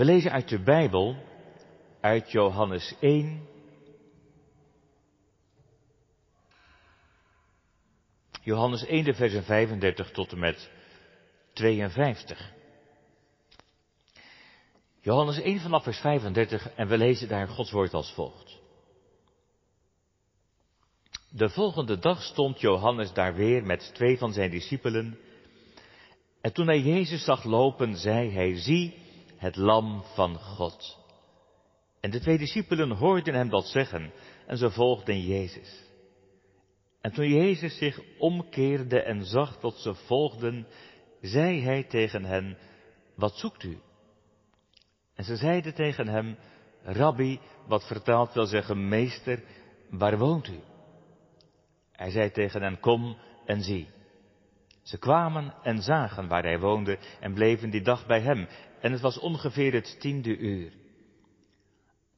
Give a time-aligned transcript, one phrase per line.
[0.00, 1.16] We lezen uit de Bijbel,
[2.00, 3.48] uit Johannes 1.
[8.42, 10.70] Johannes 1, de versen 35 tot en met
[11.52, 12.52] 52.
[15.00, 18.58] Johannes 1 vanaf vers 35 en we lezen daar Gods woord als volgt.
[21.30, 25.18] De volgende dag stond Johannes daar weer met twee van zijn discipelen.
[26.40, 29.08] En toen hij Jezus zag lopen, zei hij, zie
[29.40, 30.98] het lam van God.
[32.00, 34.12] En de twee discipelen hoorden hem dat zeggen
[34.46, 35.88] en ze volgden Jezus.
[37.00, 40.66] En toen Jezus zich omkeerde en zag dat ze volgden,
[41.20, 42.58] zei hij tegen hen,
[43.14, 43.78] wat zoekt u?
[45.14, 46.36] En ze zeiden tegen hem,
[46.82, 49.42] Rabbi, wat vertaald wil zeggen, meester,
[49.90, 50.60] waar woont u?
[51.92, 53.16] Hij zei tegen hen, kom
[53.46, 53.88] en zie.
[54.82, 58.48] Ze kwamen en zagen waar hij woonde en bleven die dag bij hem.
[58.80, 60.72] En het was ongeveer het tiende uur.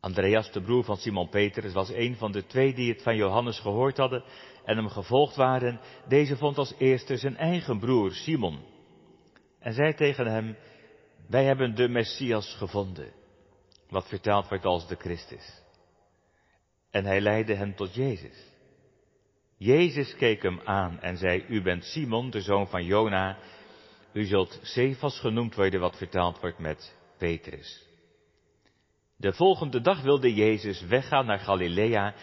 [0.01, 3.61] Andreas, de broer van Simon Petrus, was een van de twee die het van Johannes
[3.61, 4.25] gehoord hadden
[4.65, 5.81] en hem gevolgd waren.
[6.09, 8.61] Deze vond als eerste zijn eigen broer Simon.
[9.59, 10.57] En zei tegen hem,
[11.29, 13.13] wij hebben de Messias gevonden,
[13.89, 15.63] wat vertaald wordt als de Christus.
[16.91, 18.51] En hij leidde hem tot Jezus.
[19.57, 23.39] Jezus keek hem aan en zei, u bent Simon, de zoon van Jona.
[24.13, 27.87] U zult Cephas genoemd worden, wat vertaald wordt met Petrus.
[29.17, 32.15] De volgende dag wilde Jezus weggaan naar Galilea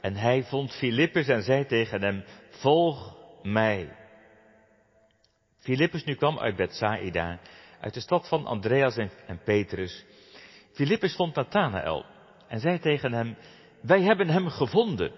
[0.00, 3.96] en hij vond Filippus en zei tegen hem, volg mij.
[5.58, 7.40] Filippus nu kwam uit Bethsaida,
[7.80, 8.96] uit de stad van Andreas
[9.26, 10.04] en Petrus.
[10.72, 12.04] Filippus vond Nathanael
[12.48, 13.36] en zei tegen hem,
[13.80, 15.12] wij hebben hem gevonden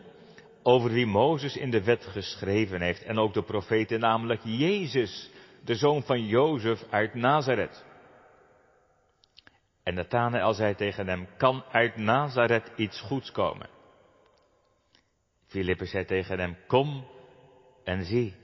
[0.62, 5.31] over wie Mozes in de wet geschreven heeft en ook de profeten, namelijk Jezus,
[5.64, 7.84] de zoon van Jozef uit Nazareth.
[9.83, 13.69] En Nathanael zei tegen hem, kan uit Nazareth iets goeds komen?
[15.47, 17.06] Filippus zei tegen hem, kom
[17.84, 18.34] en zie.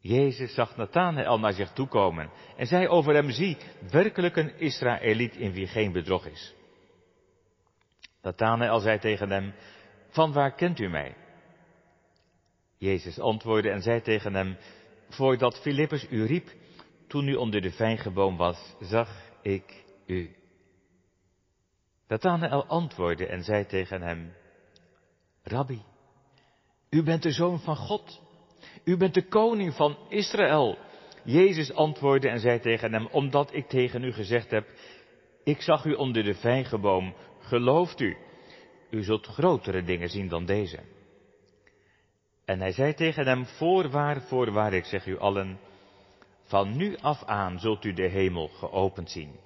[0.00, 3.56] Jezus zag Nathanael naar zich toe komen en zei over hem, zie,
[3.90, 6.54] werkelijk een Israëliet in wie geen bedrog is.
[8.22, 9.54] Nathanael zei tegen hem,
[10.08, 11.16] van waar kent u mij?
[12.78, 14.56] Jezus antwoordde en zei tegen hem,
[15.10, 16.50] voordat Filippus u riep,
[17.06, 19.08] toen u onder de vijgenboom was, zag
[19.42, 20.34] ik u.
[22.08, 24.32] Nathanael antwoordde en zei tegen hem,
[25.42, 25.82] Rabbi,
[26.90, 28.20] u bent de zoon van God.
[28.84, 30.78] U bent de koning van Israël.
[31.24, 34.68] Jezus antwoordde en zei tegen hem, omdat ik tegen u gezegd heb,
[35.44, 38.16] ik zag u onder de vijgenboom, gelooft u?
[38.90, 40.78] U zult grotere dingen zien dan deze.
[42.50, 45.60] En hij zei tegen hem, voorwaar, voorwaar, ik zeg u allen,
[46.42, 49.40] van nu af aan zult u de hemel geopend zien.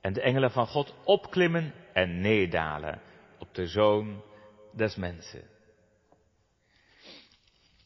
[0.00, 3.00] En de engelen van God opklimmen en neerdalen
[3.38, 4.22] op de zoon
[4.74, 5.42] des mensen.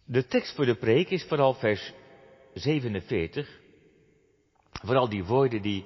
[0.05, 1.93] De tekst voor de preek is vooral vers
[2.55, 3.61] 47.
[4.73, 5.85] Vooral die woorden die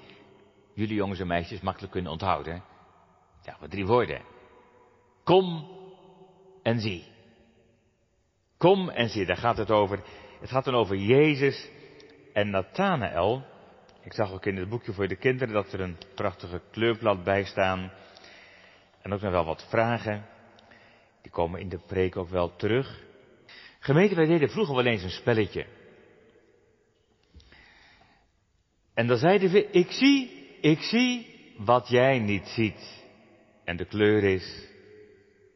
[0.75, 2.65] jullie jongens en meisjes makkelijk kunnen onthouden.
[3.43, 4.23] Ja, wat drie woorden.
[5.25, 5.69] Kom
[6.63, 7.10] en zie.
[8.61, 10.03] Kom en zie, daar gaat het over.
[10.41, 11.69] Het gaat dan over Jezus
[12.33, 13.45] en Nathanael.
[14.03, 17.45] Ik zag ook in het boekje voor de kinderen dat er een prachtige kleurblad bij
[17.45, 17.93] staan.
[19.03, 20.27] En ook nog wel wat vragen.
[21.23, 23.03] Die komen in de preek ook wel terug.
[23.79, 25.67] Gemeente, wij deden vroeger wel eens een spelletje.
[28.95, 33.05] En dan zeiden we, ik zie, ik zie wat jij niet ziet.
[33.65, 34.69] En de kleur is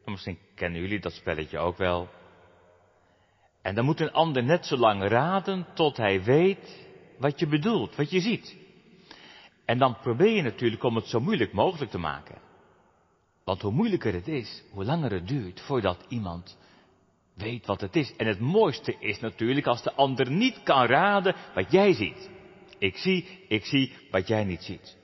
[0.05, 2.09] Misschien kennen jullie dat spelletje ook wel.
[3.65, 6.87] En dan moet een ander net zo lang raden tot hij weet
[7.17, 8.55] wat je bedoelt, wat je ziet.
[9.65, 12.41] En dan probeer je natuurlijk om het zo moeilijk mogelijk te maken.
[13.43, 16.57] Want hoe moeilijker het is, hoe langer het duurt voordat iemand
[17.33, 18.15] weet wat het is.
[18.15, 22.29] En het mooiste is natuurlijk als de ander niet kan raden wat jij ziet.
[22.77, 24.97] Ik zie, ik zie wat jij niet ziet.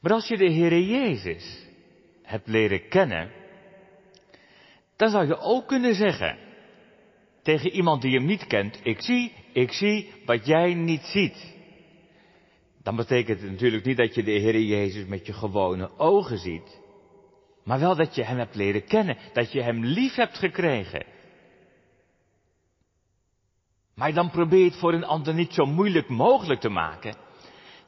[0.00, 1.66] Maar als je de Heere Jezus
[2.22, 3.30] hebt leren kennen,
[4.96, 6.43] dan zou je ook kunnen zeggen
[7.44, 11.54] tegen iemand die hem niet kent, ik zie, ik zie wat jij niet ziet.
[12.82, 16.80] Dan betekent het natuurlijk niet dat je de Heer Jezus met je gewone ogen ziet,
[17.64, 21.04] maar wel dat je hem hebt leren kennen, dat je hem lief hebt gekregen.
[23.94, 27.16] Maar dan probeer je het voor een ander niet zo moeilijk mogelijk te maken.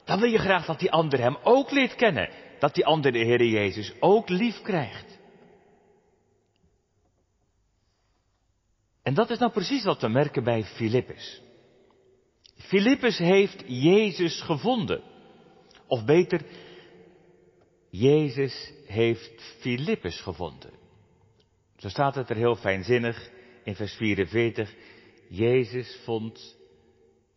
[0.05, 3.19] Dan wil je graag dat die ander hem ook leert kennen dat die ander de
[3.19, 5.16] Heer Jezus ook lief krijgt.
[9.07, 11.41] En dat is nou precies wat we merken bij Filippus.
[12.55, 15.01] Filippus heeft Jezus gevonden.
[15.87, 16.41] Of beter,
[17.89, 20.71] Jezus heeft Filippus gevonden.
[21.77, 23.29] Zo staat het er heel fijnzinnig
[23.63, 24.73] in vers 44.
[25.29, 26.57] Jezus vond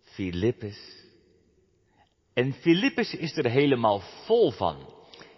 [0.01, 1.05] Filippus.
[2.35, 4.95] En Filippus is er helemaal vol van.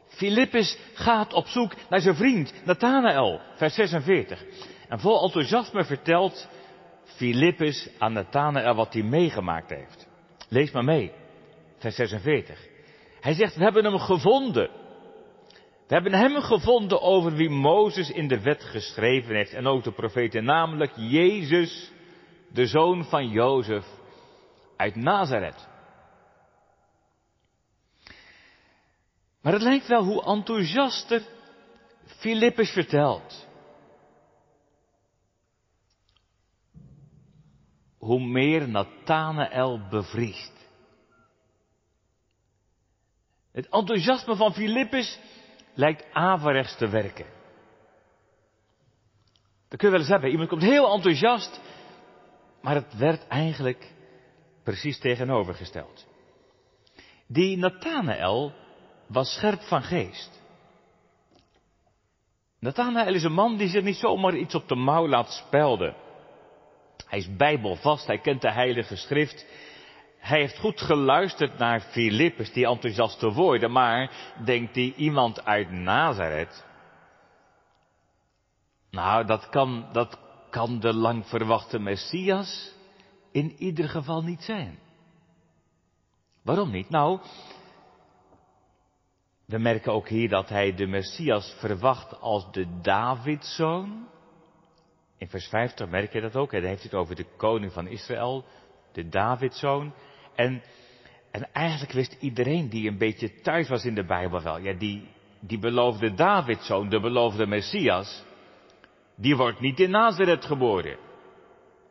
[0.09, 4.45] Filippus gaat op zoek naar zijn vriend Nathanael, vers 46.
[4.93, 6.49] En vol enthousiasme vertelt
[7.05, 10.09] Filippus aan Nathanael wat hij meegemaakt heeft.
[10.49, 11.13] Lees maar mee,
[11.79, 12.69] vers 46.
[13.21, 14.71] Hij zegt, we hebben hem gevonden.
[15.87, 19.93] We hebben hem gevonden over wie Mozes in de wet geschreven heeft en ook de
[19.93, 21.93] profeten, namelijk Jezus,
[22.49, 23.87] de zoon van Jozef
[24.77, 25.69] uit Nazareth.
[29.43, 31.23] Maar het lijkt wel hoe enthousiaster
[32.05, 33.51] Filippus vertelt.
[38.03, 40.53] Hoe meer Nathanael bevriest.
[43.53, 45.19] Het enthousiasme van Filippus
[45.75, 47.27] lijkt averechts te werken.
[49.69, 50.31] Dat kun je wel eens hebben.
[50.31, 51.61] Iemand komt heel enthousiast,
[52.63, 53.93] maar het werd eigenlijk
[54.63, 56.07] precies tegenovergesteld.
[57.27, 58.53] Die Nathanael
[59.07, 60.43] was scherp van geest.
[62.59, 66.02] Nathanael is een man die zich niet zomaar iets op de mouw laat spelden.
[67.13, 69.47] Hij is bijbelvast, hij kent de heilige schrift.
[70.19, 74.11] Hij heeft goed geluisterd naar Filippus, die enthousiaste woorden, maar
[74.45, 76.65] denkt hij iemand uit Nazareth?
[78.91, 80.19] Nou, dat kan, dat
[80.51, 82.75] kan de lang verwachte Messias
[83.33, 84.79] in ieder geval niet zijn.
[86.43, 86.91] Waarom niet?
[86.91, 87.21] Nou,
[89.47, 94.09] we merken ook hier dat hij de Messias verwacht als de Davidzoon.
[95.23, 96.53] In vers 50 merk je dat ook.
[96.53, 98.45] Hij heeft het over de koning van Israël,
[98.93, 99.95] de Davidzoon.
[100.35, 100.63] En,
[101.31, 104.59] en eigenlijk wist iedereen die een beetje thuis was in de Bijbel wel.
[104.59, 105.09] Ja, die,
[105.41, 108.25] die beloofde Davidzoon, de beloofde Messias,
[109.17, 110.97] die wordt niet in Nazareth geboren.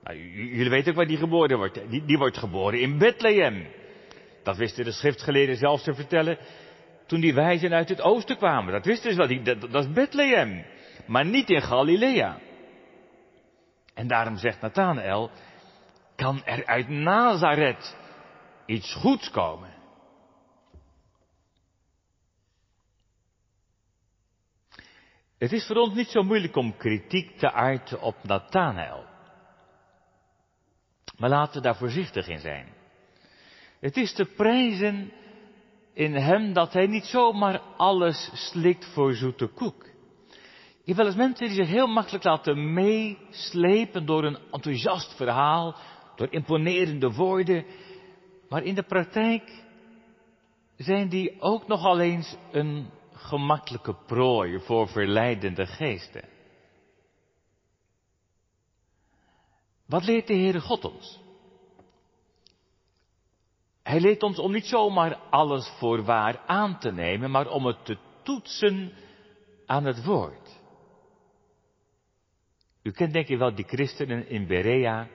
[0.04, 1.90] Nou, jullie weten ook waar die geboren wordt.
[1.90, 3.68] Die, die wordt geboren in Bethlehem.
[4.44, 6.38] Dat wisten de schriftgeleerden zelfs te vertellen
[7.06, 8.74] toen die wijzen uit het oosten kwamen.
[8.74, 10.66] Dat wisten ze wel, dat, dat is Bethlehem.
[11.08, 12.50] Maar niet in Galilea.
[13.94, 15.32] En daarom zegt Nathanael,
[16.16, 17.98] kan er uit Nazareth
[18.66, 19.70] iets goeds komen?
[25.38, 29.06] Het is voor ons niet zo moeilijk om kritiek te uiten op Nathanael.
[31.18, 32.68] Maar laten we daar voorzichtig in zijn.
[33.80, 35.12] Het is te prijzen
[35.94, 39.91] in hem dat hij niet zomaar alles slikt voor zoete koek.
[40.92, 45.76] Je hebt wel eens mensen die zich heel makkelijk laten meeslepen door een enthousiast verhaal,
[46.16, 47.66] door imponerende woorden,
[48.50, 49.64] maar in de praktijk
[50.78, 56.30] zijn die ook nogal eens een gemakkelijke prooi voor verleidende geesten.
[59.86, 61.20] Wat leert de Heere God ons?
[63.84, 67.86] Hij leert ons om niet zomaar alles voor waar aan te nemen, maar om het
[67.86, 68.94] te toetsen
[69.66, 70.51] aan het woord.
[72.84, 75.08] U kent denk ik wel die christenen in Berea,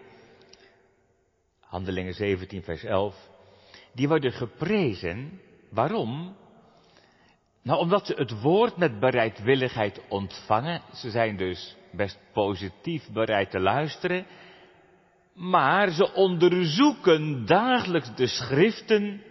[1.60, 3.16] Handelingen 17, vers 11.
[3.94, 5.40] Die worden geprezen.
[5.70, 6.36] Waarom?
[7.62, 10.82] Nou, omdat ze het woord met bereidwilligheid ontvangen.
[10.94, 14.26] Ze zijn dus best positief bereid te luisteren.
[15.34, 19.22] Maar ze onderzoeken dagelijks de schriften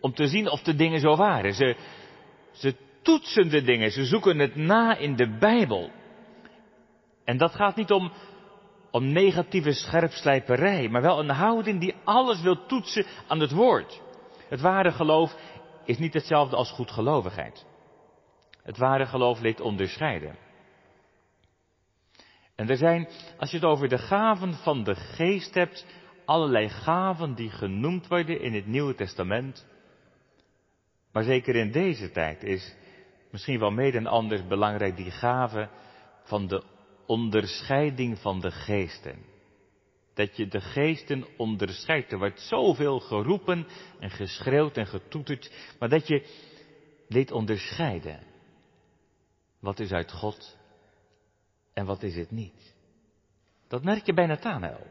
[0.00, 1.54] om te zien of de dingen zo waren.
[1.54, 1.76] Ze,
[2.52, 5.90] ze toetsen de dingen, ze zoeken het na in de Bijbel.
[7.30, 8.12] En dat gaat niet om,
[8.90, 14.02] om negatieve scherpslijperij, maar wel een houding die alles wil toetsen aan het woord.
[14.48, 15.36] Het ware geloof
[15.84, 17.66] is niet hetzelfde als goedgelovigheid.
[18.62, 20.36] Het ware geloof leert onderscheiden.
[22.54, 23.08] En er zijn,
[23.38, 25.86] als je het over de gaven van de geest hebt,
[26.24, 29.66] allerlei gaven die genoemd worden in het Nieuwe Testament.
[31.12, 32.74] Maar zeker in deze tijd is
[33.30, 35.68] misschien wel mede en anders belangrijk die gave
[36.22, 36.69] van de
[37.10, 39.18] onderscheiding van de geesten.
[40.14, 42.12] Dat je de geesten onderscheidt.
[42.12, 43.66] Er wordt zoveel geroepen
[43.98, 46.26] en geschreeuwd en getoeterd, maar dat je
[47.08, 48.22] weet onderscheiden.
[49.60, 50.56] Wat is uit God
[51.74, 52.74] en wat is het niet.
[53.68, 54.86] Dat merk je bij Nathanael.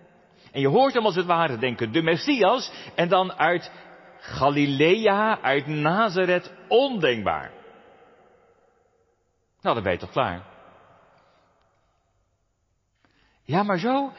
[0.52, 3.72] En je hoort hem als het ware denken, de Messias, en dan uit
[4.20, 7.52] Galilea, uit Nazareth, ondenkbaar.
[9.62, 10.49] Nou, dan ben je toch klaar.
[13.50, 14.12] Ja, maar zo,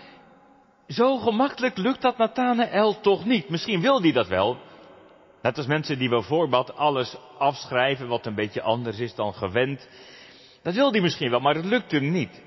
[0.89, 3.49] zo gemakkelijk lukt dat Nathanael toch niet.
[3.49, 4.59] Misschien wil hij dat wel,
[5.43, 9.89] Net als mensen die bijvoorbeeld alles afschrijven wat een beetje anders is dan gewend.
[10.63, 12.43] Dat wil hij misschien wel, maar het lukt hem niet.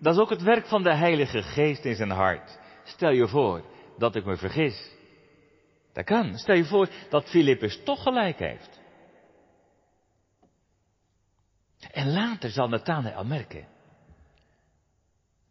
[0.00, 2.58] Dat is ook het werk van de Heilige Geest in zijn hart.
[2.84, 3.64] Stel je voor
[3.98, 4.90] dat ik me vergis.
[5.92, 6.38] Dat kan.
[6.38, 8.80] Stel je voor dat Filippus toch gelijk heeft.
[11.90, 13.73] En later zal Nathanael merken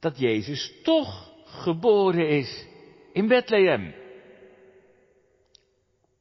[0.04, 2.68] dat Jezus toch geboren is
[3.14, 3.96] in Bethlehem.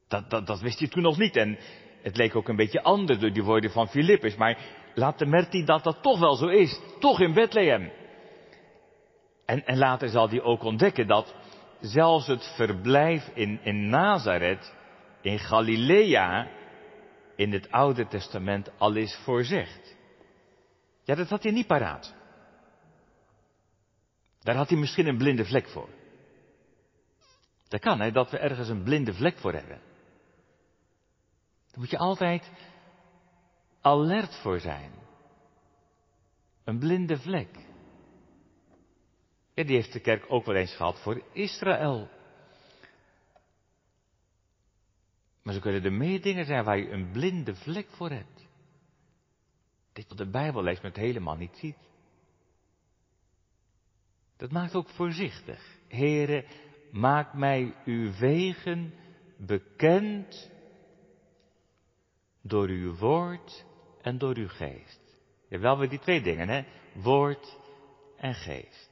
[0.09, 1.59] Dat, dat, dat wist hij toen nog niet en
[2.03, 4.59] het leek ook een beetje anders door die woorden van Filippus, maar
[4.95, 7.93] later merkt hij dat dat toch wel zo is, toch in Bethlehem.
[9.47, 11.35] En, en later zal hij ook ontdekken dat
[11.81, 14.75] zelfs het verblijf in, in Nazareth,
[15.21, 16.49] in Galilea,
[17.37, 19.97] in het Oude Testament al is voorzegd.
[21.05, 22.15] Ja, dat had hij niet paraat.
[24.43, 25.89] Daar had hij misschien een blinde vlek voor.
[27.69, 29.81] Dat kan, hè, dat we ergens een blinde vlek voor hebben.
[31.71, 32.51] Daar moet je altijd
[33.81, 34.93] alert voor zijn.
[36.65, 37.59] Een blinde vlek.
[39.55, 42.09] Ja, die heeft de kerk ook wel eens gehad voor Israël.
[45.43, 48.47] Maar zo kunnen er meer dingen zijn waar je een blinde vlek voor hebt.
[49.93, 51.92] Dit wat de Bijbel leest, maar het helemaal niet ziet.
[54.43, 55.61] Dat maakt ook voorzichtig.
[55.89, 56.45] Heren,
[56.91, 58.95] maak mij uw wegen
[59.37, 60.51] bekend
[62.41, 63.65] door uw woord
[64.01, 65.01] en door uw geest.
[65.49, 66.63] Ja, wel weer die twee dingen, hè?
[66.93, 67.59] Woord
[68.17, 68.91] en geest.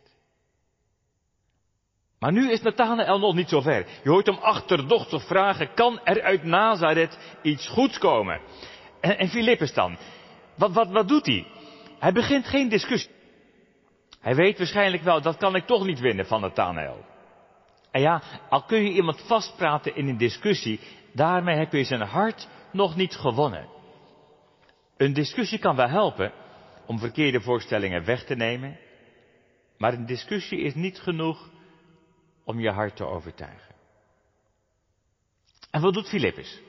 [2.19, 3.87] Maar nu is Nathanael nog niet zo ver.
[4.03, 8.41] Je hoort hem achterdochtig vragen, kan er uit Nazareth iets goeds komen?
[9.01, 9.99] En, en Filippus dan?
[10.57, 11.47] Wat, wat, wat doet hij?
[11.99, 13.19] Hij begint geen discussie.
[14.21, 17.05] Hij weet waarschijnlijk wel, dat kan ik toch niet winnen van Nathanael.
[17.91, 20.81] En ja, al kun je iemand vastpraten in een discussie,
[21.13, 23.69] daarmee heb je zijn hart nog niet gewonnen.
[24.97, 26.33] Een discussie kan wel helpen
[26.87, 28.79] om verkeerde voorstellingen weg te nemen,
[29.79, 31.51] maar een discussie is niet genoeg
[32.45, 33.75] om je hart te overtuigen.
[35.71, 36.61] En wat doet Filippus?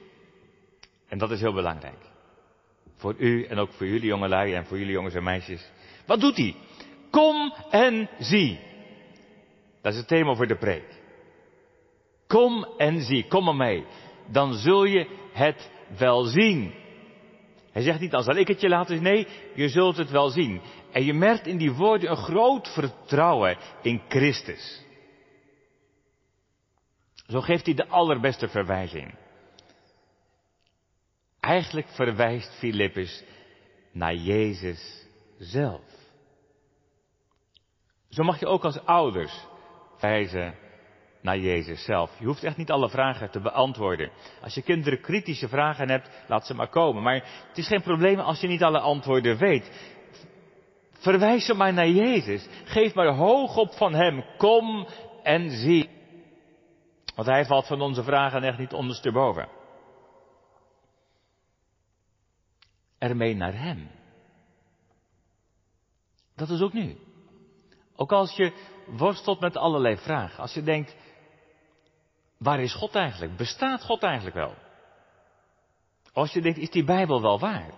[1.08, 2.10] En dat is heel belangrijk.
[2.96, 5.72] Voor u en ook voor jullie jongelui en voor jullie jongens en meisjes.
[6.06, 6.56] Wat doet hij?
[7.12, 8.60] Kom en zie.
[9.82, 11.00] Dat is het thema voor de preek.
[12.28, 13.86] Kom en zie, kom maar mee.
[14.28, 16.74] Dan zul je het wel zien.
[17.72, 19.04] Hij zegt niet, dan zal ik het je laten zien.
[19.04, 20.62] Nee, je zult het wel zien.
[20.92, 24.86] En je merkt in die woorden een groot vertrouwen in Christus.
[27.28, 29.16] Zo geeft hij de allerbeste verwijzing.
[31.40, 33.24] Eigenlijk verwijst Filippus
[33.92, 35.06] naar Jezus
[35.38, 36.01] zelf.
[38.12, 39.48] Zo mag je ook als ouders
[40.00, 40.56] wijzen
[41.22, 42.20] naar Jezus zelf.
[42.20, 44.12] Je hoeft echt niet alle vragen te beantwoorden.
[44.42, 47.04] Als je kinderen kritische vragen hebt, laat ze maar komen.
[47.04, 47.16] Maar
[47.48, 49.72] het is geen probleem als je niet alle antwoorden weet.
[50.92, 52.48] Verwijs ze maar naar Jezus.
[52.64, 54.24] Geef maar hoog op van Hem.
[54.38, 54.88] Kom
[55.24, 55.90] en zie.
[57.16, 59.48] Want Hij valt van onze vragen echt niet ondersteboven.
[62.98, 63.90] Ermee naar Hem.
[66.36, 66.98] Dat is ook nu.
[67.96, 68.54] Ook als je
[68.86, 70.42] worstelt met allerlei vragen.
[70.42, 70.96] Als je denkt,
[72.38, 73.38] waar is God eigenlijk?
[73.38, 74.54] Bestaat God eigenlijk wel?
[76.14, 77.74] Als je denkt, is die Bijbel wel waar?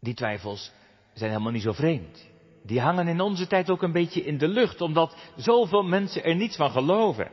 [0.00, 0.72] Die twijfels
[1.12, 2.28] zijn helemaal niet zo vreemd.
[2.62, 6.34] Die hangen in onze tijd ook een beetje in de lucht, omdat zoveel mensen er
[6.34, 7.30] niets van geloven.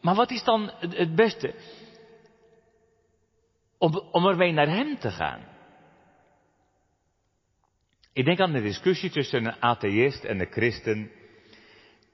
[0.00, 1.54] Maar wat is dan het beste?
[3.78, 5.53] Om, om ermee naar Hem te gaan.
[8.14, 11.10] Ik denk aan de discussie tussen een atheïst en een christen.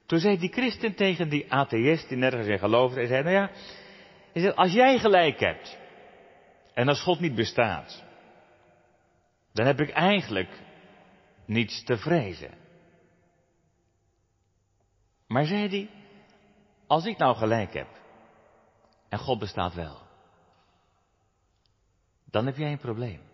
[0.05, 4.51] Toen zei die christen tegen die atheïst die nergens in geloofde, hij zei, nou ja,
[4.51, 5.77] als jij gelijk hebt
[6.73, 8.03] en als God niet bestaat,
[9.53, 10.49] dan heb ik eigenlijk
[11.45, 12.53] niets te vrezen.
[15.27, 15.89] Maar zei hij,
[16.87, 17.87] als ik nou gelijk heb
[19.09, 20.01] en God bestaat wel,
[22.25, 23.30] dan heb jij een probleem.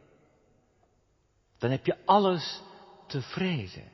[1.57, 2.61] Dan heb je alles
[3.07, 3.91] te vrezen.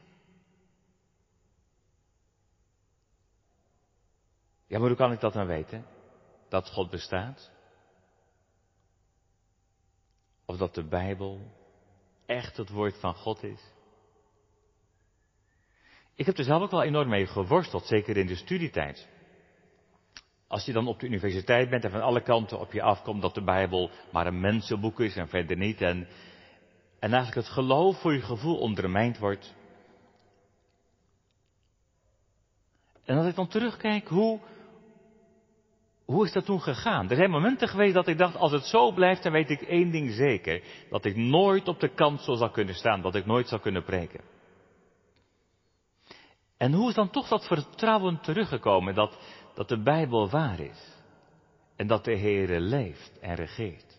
[4.67, 5.85] Ja, maar hoe kan ik dat dan weten?
[6.49, 7.51] Dat God bestaat?
[10.45, 11.51] Of dat de Bijbel
[12.25, 13.71] echt het woord van God is?
[16.15, 19.07] Ik heb er zelf ook wel enorm mee geworsteld, zeker in de studietijd.
[20.47, 23.33] Als je dan op de universiteit bent en van alle kanten op je afkomt dat
[23.33, 25.81] de Bijbel maar een mensenboek is en verder niet.
[25.81, 26.07] En
[27.03, 29.55] en eigenlijk het geloof voor je gevoel ondermijnd wordt.
[33.05, 34.39] En als ik dan terugkijk, hoe,
[36.05, 37.09] Hoe is dat toen gegaan?
[37.09, 39.91] Er zijn momenten geweest dat ik dacht, als het zo blijft, dan weet ik één
[39.91, 40.63] ding zeker.
[40.89, 44.21] Dat ik nooit op de kansel zal kunnen staan, dat ik nooit zal kunnen preken.
[46.57, 49.17] En hoe is dan toch dat vertrouwen teruggekomen dat,
[49.53, 50.97] dat de Bijbel waar is?
[51.75, 53.92] En dat de Heere leeft en regeert?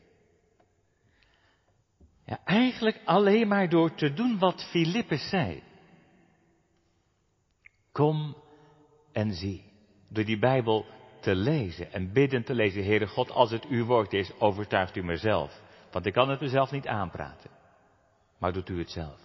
[2.24, 5.62] Ja, eigenlijk alleen maar door te doen wat Filippus zei.
[7.92, 8.36] Kom
[9.12, 9.72] en zie.
[10.08, 10.86] Door die Bijbel
[11.20, 12.84] te lezen en bidden te lezen.
[12.84, 15.60] Heere God, als het uw woord is, overtuigt u mezelf.
[15.90, 17.50] Want ik kan het mezelf niet aanpraten.
[18.38, 19.23] Maar doet u het zelf.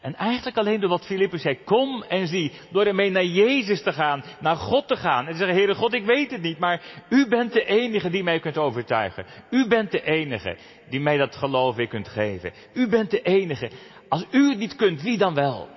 [0.00, 3.92] En eigenlijk alleen door wat Filippus zei, kom en zie, door ermee naar Jezus te
[3.92, 6.82] gaan, naar God te gaan en te zeggen, Heere God, ik weet het niet, maar
[7.08, 9.26] u bent de enige die mij kunt overtuigen.
[9.50, 10.56] U bent de enige
[10.88, 12.52] die mij dat geloof weer kunt geven.
[12.74, 13.70] U bent de enige.
[14.08, 15.68] Als u het niet kunt, wie dan wel?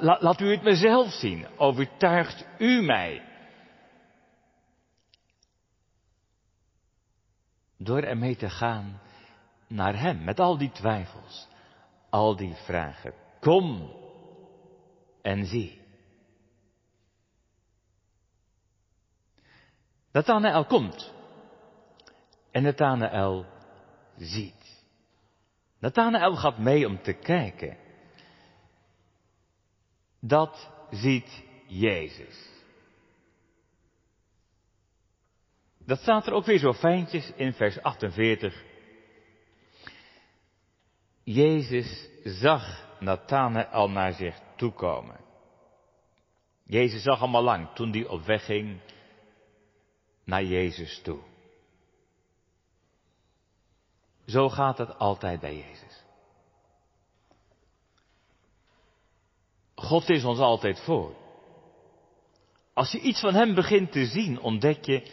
[0.00, 1.46] laat u het mezelf zien.
[1.56, 3.22] Overtuigt u mij.
[7.78, 9.00] Door ermee te gaan
[9.68, 11.48] naar Hem, met al die twijfels,
[12.12, 13.14] al die vragen.
[13.40, 13.90] Kom
[15.22, 15.80] en zie.
[20.12, 21.12] Nathanael komt.
[22.50, 23.46] En Nathanael
[24.16, 24.84] ziet.
[25.78, 27.76] Nathanael gaat mee om te kijken.
[30.20, 32.50] Dat ziet Jezus.
[35.78, 38.71] Dat staat er ook weer zo fijntjes in vers 48.
[41.24, 45.20] Jezus zag Nathanael naar zich toekomen.
[46.64, 48.80] Jezus zag hem al lang toen hij op weg ging
[50.24, 51.20] naar Jezus toe.
[54.26, 56.04] Zo gaat het altijd bij Jezus.
[59.74, 61.14] God is ons altijd voor.
[62.74, 65.10] Als je iets van Hem begint te zien, ontdek je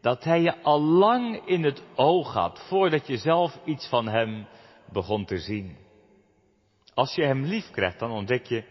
[0.00, 4.46] dat Hij je al lang in het oog had, voordat je zelf iets van Hem
[4.92, 5.76] begon te zien.
[6.94, 8.64] Als je Hem lief krijgt, dan ontdek je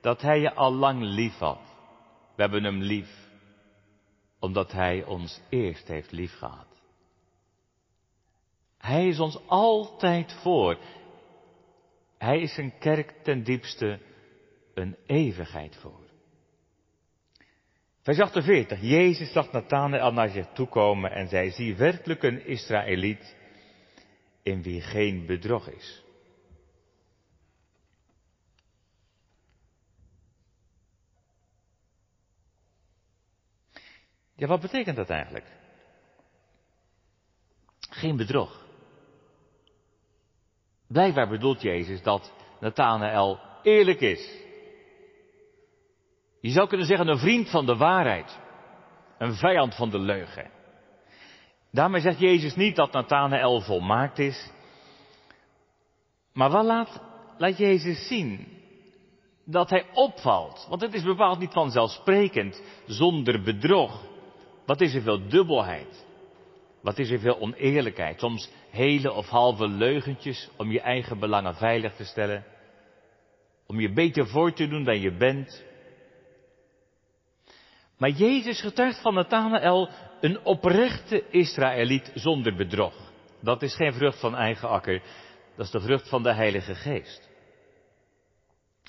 [0.00, 1.60] dat Hij je al lang lief had.
[2.36, 3.28] We hebben Hem lief,
[4.38, 6.82] omdat Hij ons eerst heeft lief gehad.
[8.78, 10.78] Hij is ons altijd voor.
[12.18, 14.00] Hij is een kerk ten diepste
[14.74, 16.00] een eeuwigheid voor.
[18.02, 18.80] Vers 48.
[18.80, 23.36] Jezus zag Nathanael naar zich toekomen en zei, zie werkelijk een Israëliet
[24.44, 26.02] in wie geen bedrog is.
[34.34, 35.46] Ja, wat betekent dat eigenlijk?
[37.90, 38.64] Geen bedrog.
[40.86, 44.42] Blijkbaar bedoelt Jezus dat Nathanael eerlijk is.
[46.40, 48.38] Je zou kunnen zeggen een vriend van de waarheid.
[49.18, 50.50] Een vijand van de leugen.
[51.74, 54.50] Daarmee zegt Jezus niet dat Nathanael volmaakt is.
[56.32, 57.00] Maar wel laat,
[57.38, 58.46] laat Jezus zien
[59.44, 60.66] dat hij opvalt.
[60.68, 64.04] Want het is bepaald niet vanzelfsprekend zonder bedrog.
[64.66, 66.06] Wat is er veel dubbelheid?
[66.82, 68.20] Wat is er veel oneerlijkheid?
[68.20, 72.44] Soms hele of halve leugentjes om je eigen belangen veilig te stellen.
[73.66, 75.64] Om je beter voor te doen dan je bent.
[77.98, 79.88] Maar Jezus getuigt van Nathanael
[80.20, 82.94] een oprechte Israëliet zonder bedrog.
[83.40, 85.02] Dat is geen vrucht van eigen akker,
[85.56, 87.30] dat is de vrucht van de Heilige Geest.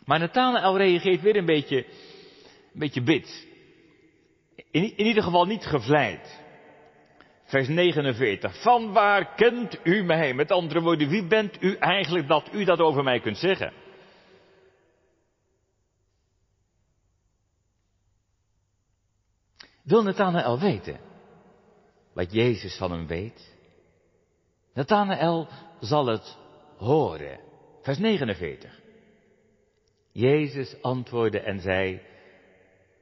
[0.06, 1.86] Maar Nathanael reageert weer een beetje,
[2.74, 3.48] een beetje bit.
[4.72, 6.44] In, in ieder geval niet gevleid.
[7.44, 8.62] Vers 49.
[8.62, 10.34] Van waar kent u mij?
[10.34, 13.74] Met andere woorden, wie bent u eigenlijk dat u dat over mij kunt zeggen?
[19.86, 21.00] Wil Nathanael weten
[22.14, 23.56] wat Jezus van hem weet?
[24.74, 25.48] Nathanael
[25.80, 26.38] zal het
[26.78, 27.40] horen.
[27.82, 28.82] Vers 49.
[30.12, 32.02] Jezus antwoordde en zei,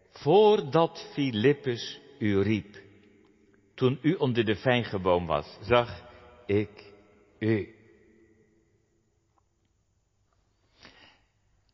[0.10, 2.82] voordat Filippus u riep,
[3.74, 6.04] toen u onder de vijgenboom was, zag
[6.46, 6.94] ik
[7.40, 7.76] u.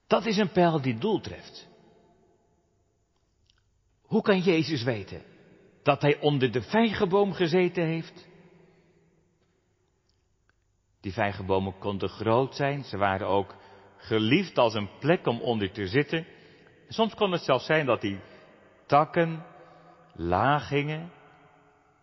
[0.07, 1.68] Dat is een pijl die doel treft.
[4.09, 5.21] Hoe kan Jezus weten
[5.83, 8.27] dat hij onder de vijgenboom gezeten heeft?
[11.01, 13.55] Die vijgenbomen konden groot zijn, ze waren ook
[13.97, 16.25] geliefd als een plek om onder te zitten.
[16.87, 18.19] Soms kon het zelfs zijn dat die
[18.85, 19.45] takken
[20.13, 21.11] laag gingen.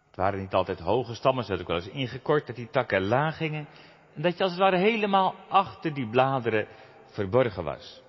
[0.06, 3.06] Het waren niet altijd hoge stammen, ze hadden ook wel eens ingekort, dat die takken
[3.06, 3.68] laag gingen.
[4.14, 6.68] En dat je als het ware helemaal achter die bladeren
[7.06, 8.02] verborgen was.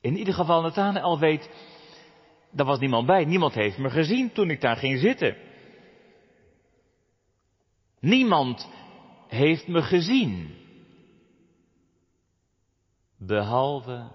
[0.00, 1.50] In ieder geval, Nathanael weet
[2.50, 3.24] Daar was niemand bij.
[3.24, 5.36] Niemand heeft me gezien toen ik daar ging zitten.
[8.00, 8.68] Niemand
[9.28, 10.54] heeft me gezien.
[13.18, 14.10] Behalve.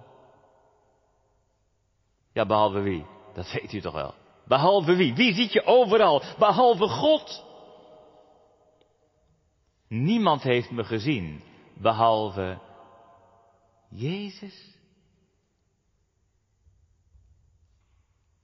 [2.34, 3.06] Ja, behalve wie?
[3.34, 4.14] Dat weet u toch wel.
[4.46, 5.14] Behalve wie?
[5.14, 6.22] Wie ziet je overal?
[6.38, 7.46] Behalve God.
[9.88, 11.42] Niemand heeft me gezien,
[11.74, 12.60] behalve
[13.90, 14.71] Jezus.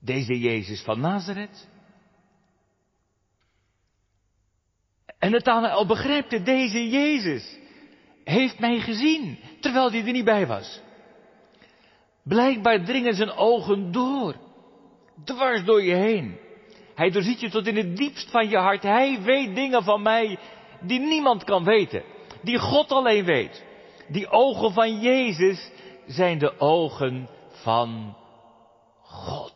[0.00, 1.68] Deze Jezus van Nazareth.
[5.18, 7.58] En al begrijpt het, deze Jezus
[8.24, 10.80] heeft mij gezien, terwijl hij er niet bij was.
[12.22, 14.36] Blijkbaar dringen zijn ogen door,
[15.24, 16.38] dwars door je heen.
[16.94, 18.82] Hij doorziet je tot in het diepst van je hart.
[18.82, 20.38] Hij weet dingen van mij
[20.80, 22.02] die niemand kan weten,
[22.42, 23.64] die God alleen weet.
[24.08, 25.70] Die ogen van Jezus
[26.06, 28.16] zijn de ogen van
[29.02, 29.47] God.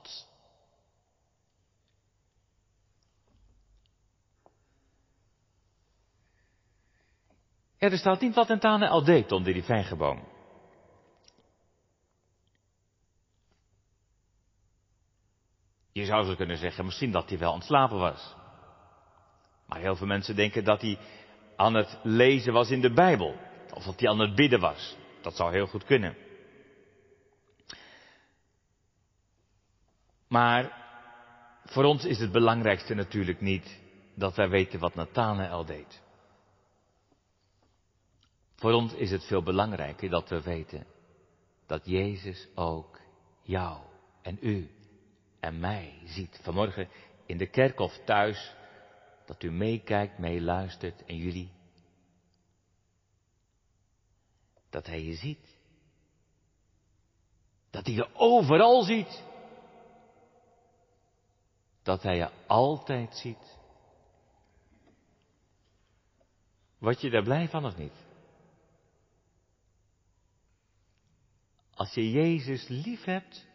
[7.90, 10.30] Er staat niet wat Tane al deed onder die vijgenboom.
[15.92, 18.34] Je zou zo kunnen zeggen, misschien dat hij wel ontslapen was.
[19.66, 20.98] Maar heel veel mensen denken dat hij
[21.56, 23.36] aan het lezen was in de Bijbel.
[23.74, 24.96] Of dat hij aan het bidden was.
[25.20, 26.16] Dat zou heel goed kunnen.
[30.28, 30.72] Maar
[31.64, 33.80] voor ons is het belangrijkste natuurlijk niet
[34.14, 36.02] dat wij weten wat Nathanael deed.
[38.62, 40.86] Voor ons is het veel belangrijker dat we weten
[41.66, 43.00] dat Jezus ook
[43.42, 43.80] jou
[44.22, 44.70] en u
[45.40, 46.40] en mij ziet.
[46.42, 46.88] Vanmorgen
[47.26, 48.54] in de kerk of thuis,
[49.26, 51.50] dat u meekijkt, meeluistert en jullie.
[54.70, 55.56] Dat hij je ziet.
[57.70, 59.24] Dat hij je overal ziet.
[61.82, 63.58] Dat hij je altijd ziet.
[66.78, 68.10] Word je daar blij van of niet?
[71.82, 73.46] Als je Jezus lief hebt,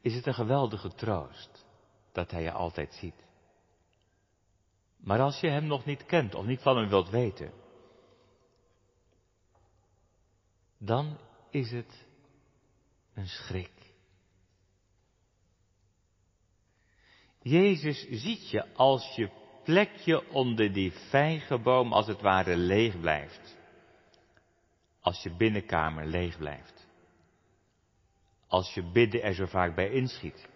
[0.00, 1.66] is het een geweldige troost
[2.12, 3.24] dat Hij je altijd ziet.
[4.96, 7.52] Maar als je Hem nog niet kent of niet van Hem wilt weten,
[10.78, 11.18] dan
[11.50, 12.06] is het
[13.14, 13.94] een schrik.
[17.42, 19.30] Jezus ziet je als je
[19.64, 23.56] plekje onder die vijgenboom als het ware leeg blijft.
[25.00, 26.79] Als je binnenkamer leeg blijft
[28.50, 30.48] als je bidden er zo vaak bij inschiet.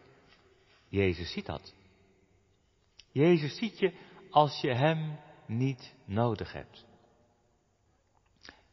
[0.88, 1.74] Jezus ziet dat.
[3.12, 3.92] Jezus ziet je
[4.30, 6.84] als je Hem niet nodig hebt.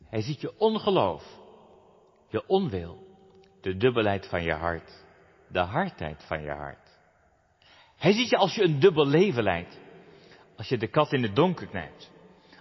[0.05, 1.23] Hij ziet je ongeloof,
[2.29, 3.07] je onwil,
[3.61, 5.03] de dubbelheid van je hart,
[5.47, 6.89] de hardheid van je hart.
[7.97, 9.79] Hij ziet je als je een dubbel leven leidt,
[10.57, 12.11] als je de kat in het donker knijpt,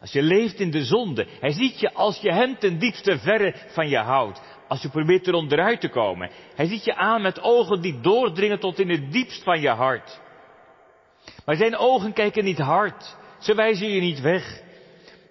[0.01, 1.27] als je leeft in de zonde.
[1.41, 4.50] Hij ziet je als je hem ten diepste verre van je houdt.
[4.71, 6.31] Als je probeert er onderuit te komen.
[6.55, 10.21] Hij ziet je aan met ogen die doordringen tot in het diepst van je hart.
[11.45, 13.17] Maar zijn ogen kijken niet hard.
[13.39, 14.63] Ze wijzen je niet weg.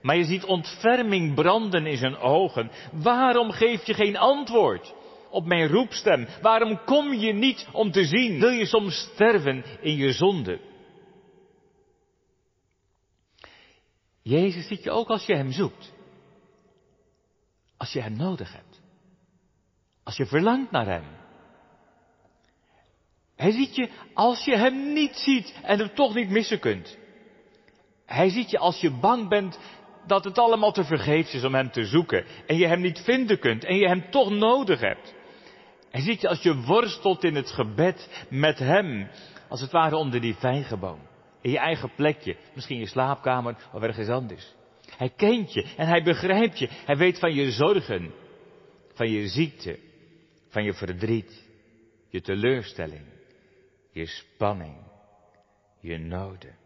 [0.01, 2.71] Maar je ziet ontferming branden in zijn ogen.
[2.91, 4.93] Waarom geef je geen antwoord
[5.29, 6.27] op mijn roepstem?
[6.41, 8.39] Waarom kom je niet om te zien?
[8.39, 10.59] Wil je soms sterven in je zonde?
[14.21, 15.93] Jezus ziet je ook als je Hem zoekt.
[17.77, 18.68] Als je Hem nodig hebt.
[20.09, 21.03] Als je verlangt naar Hem.
[23.35, 26.97] Hij ziet je als je Hem niet ziet en hem toch niet missen kunt.
[28.05, 29.59] Hij ziet je als je bang bent
[30.07, 33.39] dat het allemaal te vergeefs is om Hem te zoeken en je Hem niet vinden
[33.39, 35.13] kunt en je Hem toch nodig hebt.
[35.89, 39.09] Hij ziet je als je worstelt in het gebed met Hem,
[39.49, 40.99] als het ware onder die vijgenboom.
[41.41, 44.53] In je eigen plekje, misschien je slaapkamer of ergens anders.
[44.97, 46.69] Hij kent je en hij begrijpt je.
[46.85, 48.13] Hij weet van je zorgen,
[48.93, 49.87] van je ziekte,
[50.49, 51.47] van je verdriet,
[52.09, 53.05] je teleurstelling,
[53.91, 54.77] je spanning,
[55.79, 56.57] je noden.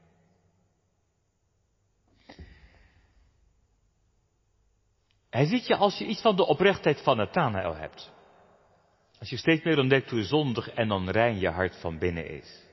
[5.29, 8.11] Hij ziet je als je iets van de oprechtheid van Nathanael hebt.
[9.19, 12.63] Als je steeds meer ontdekt hoe zondig en onrein je hart van binnen is.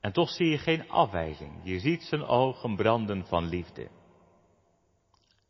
[0.00, 1.60] En toch zie je geen afwijzing.
[1.64, 3.88] Je ziet zijn ogen branden van liefde.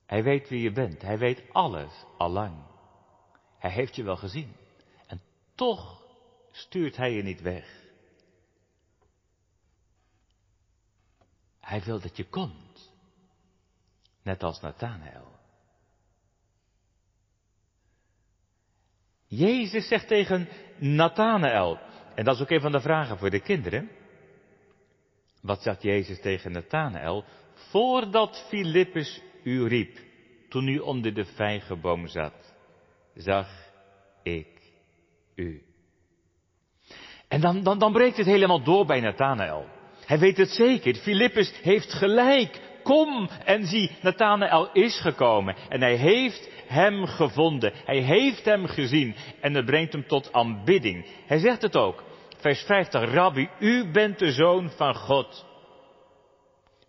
[0.09, 1.03] Hij weet wie je bent.
[1.03, 2.63] Hij weet alles allang.
[3.59, 4.57] Hij heeft je wel gezien.
[5.07, 5.21] En
[5.55, 6.03] toch
[6.51, 7.83] stuurt hij je niet weg.
[11.61, 12.93] Hij wil dat je komt.
[14.23, 15.37] Net als Nathanael.
[19.27, 21.79] Jezus zegt tegen Nathanael,
[22.15, 23.91] en dat is ook een van de vragen voor de kinderen.
[25.41, 27.25] Wat zegt Jezus tegen Nathanael?
[27.55, 29.99] Voordat Filippus u riep,
[30.49, 32.55] toen u onder de vijgenboom zat,
[33.15, 33.49] zag
[34.23, 34.47] ik
[35.35, 35.63] u.
[37.29, 39.67] En dan, dan, dan breekt het helemaal door bij Nathanael.
[40.05, 40.95] Hij weet het zeker.
[40.95, 42.61] Filippus heeft gelijk.
[42.83, 47.73] Kom en zie, Nathanael is gekomen en hij heeft hem gevonden.
[47.85, 51.07] Hij heeft hem gezien en het brengt hem tot aanbidding.
[51.27, 52.05] Hij zegt het ook.
[52.39, 55.47] Vers 50, Rabbi, u bent de zoon van God.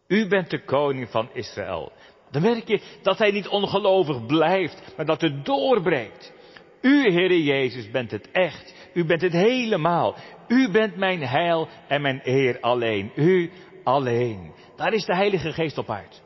[0.08, 1.92] U bent de koning van Israël.
[2.32, 6.34] Dan merk je dat hij niet ongelovig blijft, maar dat het doorbreekt.
[6.82, 8.90] U, Heere Jezus, bent het echt.
[8.94, 10.16] U bent het helemaal.
[10.48, 13.12] U bent mijn heil en mijn eer alleen.
[13.16, 13.52] U
[13.84, 14.54] alleen.
[14.76, 16.22] Daar is de Heilige Geest op uit.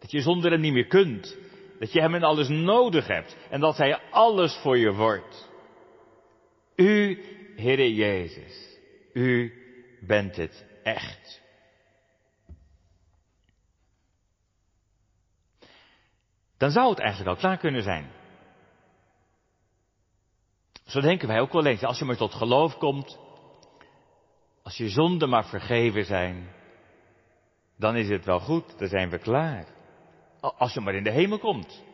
[0.00, 1.36] Dat je zonder hem niet meer kunt.
[1.78, 3.36] Dat je hem in alles nodig hebt.
[3.50, 5.50] En dat hij alles voor je wordt.
[6.76, 7.22] U,
[7.56, 8.78] Heere Jezus.
[9.12, 9.52] U
[10.00, 11.42] bent het echt.
[16.56, 18.10] Dan zou het eigenlijk al klaar kunnen zijn.
[20.84, 21.82] Zo denken wij ook wel eens.
[21.82, 23.18] Als je maar tot geloof komt,
[24.62, 26.48] als je zonden maar vergeven zijn,
[27.76, 29.66] dan is het wel goed, dan zijn we klaar.
[30.40, 31.84] Als je maar in de hemel komt.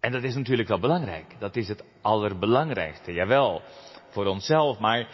[0.00, 1.36] En dat is natuurlijk wel belangrijk.
[1.38, 3.12] Dat is het allerbelangrijkste.
[3.12, 3.62] Jawel,
[4.08, 5.08] voor onszelf, maar.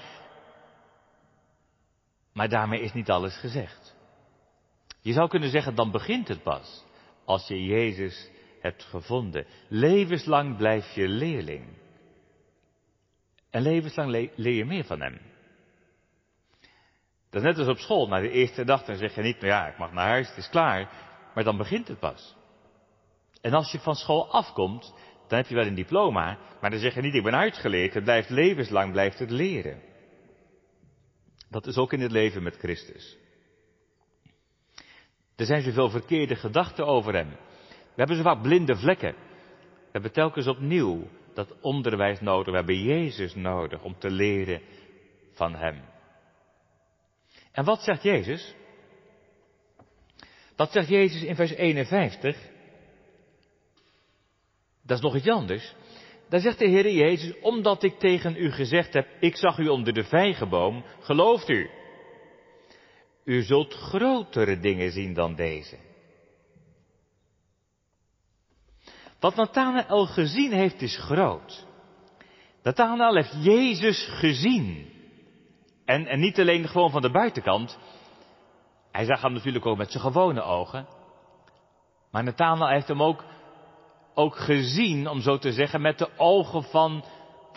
[2.33, 3.96] Maar daarmee is niet alles gezegd.
[5.01, 6.85] Je zou kunnen zeggen, dan begint het pas.
[7.24, 8.30] Als je Jezus
[8.61, 9.46] hebt gevonden.
[9.68, 11.64] Levenslang blijf je leerling.
[13.50, 15.20] En levenslang leer je meer van hem.
[17.30, 18.08] Dat is net als op school.
[18.08, 20.37] Na de eerste dag dan zeg je niet, nou ja, ik mag naar huis, het
[20.37, 20.90] is klaar.
[21.35, 22.37] Maar dan begint het pas.
[23.40, 24.94] En als je van school afkomt,
[25.28, 27.94] dan heb je wel een diploma, maar dan zeg je niet, ik ben uitgeleerd.
[27.94, 29.82] Het blijft levenslang, blijft het leren.
[31.50, 33.16] Dat is ook in het leven met Christus.
[35.42, 37.28] Er zijn zoveel verkeerde gedachten over hem.
[37.68, 39.12] We hebben zo vaak blinde vlekken.
[39.61, 42.50] We hebben telkens opnieuw dat onderwijs nodig.
[42.50, 44.61] We hebben Jezus nodig om te leren
[45.33, 45.85] van hem.
[47.52, 48.55] En wat zegt Jezus?
[50.57, 52.37] Dat zegt Jezus in vers 51.
[54.83, 55.74] Dat is nog iets anders.
[56.28, 59.92] Daar zegt de Heer Jezus, omdat ik tegen u gezegd heb, ik zag u onder
[59.92, 61.70] de vijgenboom, gelooft u.
[63.24, 65.76] U zult grotere dingen zien dan deze.
[69.20, 71.66] Wat Nathanael gezien heeft is groot.
[72.62, 74.90] Nathanael heeft Jezus gezien.
[75.85, 77.78] En, en niet alleen gewoon van de buitenkant.
[78.92, 80.87] Hij zag hem natuurlijk ook met zijn gewone ogen.
[82.11, 83.24] Maar Nathanael heeft hem ook,
[84.14, 87.04] ook gezien, om zo te zeggen, met de ogen van,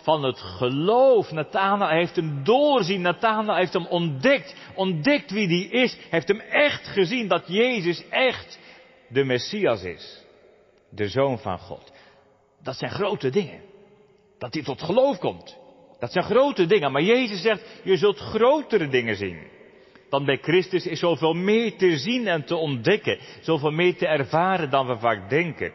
[0.06, 1.30] van het geloof.
[1.30, 3.00] Nathanael heeft hem doorzien.
[3.00, 4.54] Nathanael heeft hem ontdekt.
[4.74, 5.98] Ontdekt wie die is.
[6.10, 8.58] Heeft hem echt gezien dat Jezus echt
[9.08, 10.24] de Messias is.
[10.90, 11.92] De Zoon van God.
[12.62, 13.60] Dat zijn grote dingen.
[14.38, 15.56] Dat hij tot geloof komt.
[15.98, 16.92] Dat zijn grote dingen.
[16.92, 19.46] Maar Jezus zegt, je zult grotere dingen zien.
[20.10, 23.18] Want bij Christus is zoveel meer te zien en te ontdekken.
[23.40, 25.72] Zoveel meer te ervaren dan we vaak denken.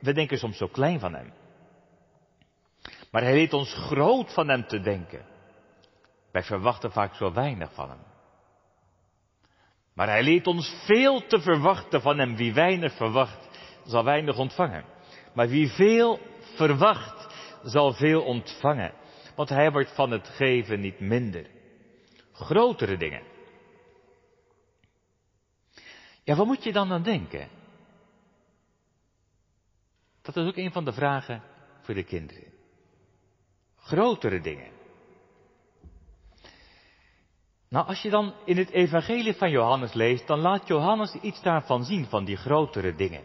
[0.00, 1.39] We denken soms zo klein van Hem.
[3.10, 5.26] Maar Hij leert ons groot van Hem te denken.
[6.32, 8.02] Wij verwachten vaak zo weinig van Hem.
[9.94, 12.36] Maar Hij leert ons veel te verwachten van Hem.
[12.36, 13.48] Wie weinig verwacht,
[13.84, 14.84] zal weinig ontvangen.
[15.34, 16.20] Maar wie veel
[16.54, 18.94] verwacht, zal veel ontvangen.
[19.34, 21.46] Want Hij wordt van het geven niet minder.
[22.32, 23.22] Grotere dingen.
[26.24, 27.48] Ja, wat moet je dan aan denken?
[30.22, 31.42] Dat is ook een van de vragen
[31.80, 32.59] voor de kinderen.
[33.80, 34.78] Grotere dingen.
[37.68, 41.84] Nou, als je dan in het evangelie van Johannes leest, dan laat Johannes iets daarvan
[41.84, 43.22] zien, van die grotere dingen.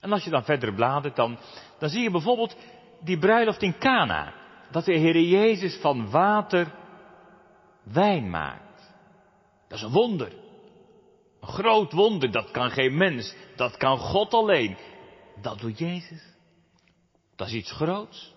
[0.00, 1.38] En als je dan verder bladert, dan,
[1.78, 2.56] dan zie je bijvoorbeeld
[3.00, 4.34] die bruiloft in Cana.
[4.70, 6.74] Dat de Heer Jezus van water
[7.82, 8.92] wijn maakt.
[9.68, 10.32] Dat is een wonder.
[11.40, 14.76] Een groot wonder, dat kan geen mens, dat kan God alleen.
[15.40, 16.36] Dat doet Jezus.
[17.38, 18.34] Dat is iets groots.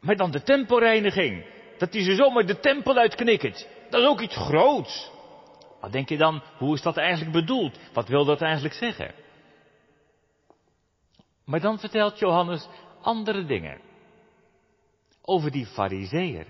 [0.00, 1.46] Maar dan de tempelreiniging.
[1.78, 3.68] Dat hij ze zomaar de tempel uitknikkert.
[3.90, 5.10] Dat is ook iets groots.
[5.80, 7.78] Wat denk je dan, hoe is dat eigenlijk bedoeld?
[7.92, 9.14] Wat wil dat eigenlijk zeggen?
[11.44, 12.68] Maar dan vertelt Johannes
[13.00, 13.80] andere dingen.
[15.22, 16.46] Over die fariseer.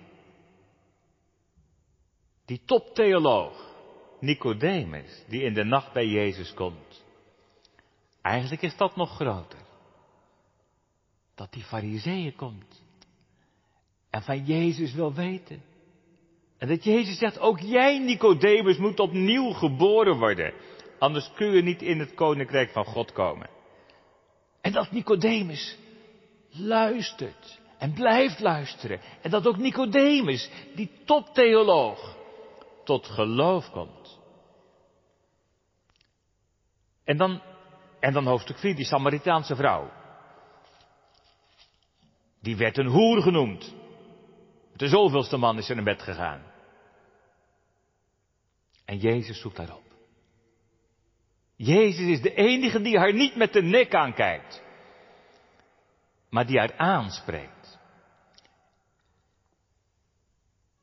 [2.45, 3.69] Die toptheoloog.
[4.21, 7.05] Nicodemus, die in de nacht bij Jezus komt.
[8.23, 9.70] Eigenlijk is dat nog groter.
[11.40, 12.83] Dat die fariseeën komt.
[14.11, 15.62] En van Jezus wil weten.
[16.59, 20.53] En dat Jezus zegt, ook jij Nicodemus moet opnieuw geboren worden.
[20.98, 23.50] Anders kun je niet in het koninkrijk van God komen.
[24.61, 25.79] En dat Nicodemus
[26.50, 29.00] luistert en blijft luisteren.
[29.22, 32.16] En dat ook Nicodemus, die toptheoloog,
[32.85, 34.18] tot geloof komt.
[37.05, 37.42] En dan,
[38.00, 40.00] en dan hoofdstuk 4, die Samaritaanse vrouw.
[42.40, 43.74] Die werd een hoer genoemd.
[44.76, 46.42] De zoveelste man is er in bed gegaan.
[48.85, 49.90] En Jezus zoekt daarop.
[51.57, 54.62] Jezus is de enige die haar niet met de nek aankijkt,
[56.31, 57.79] maar die haar aanspreekt.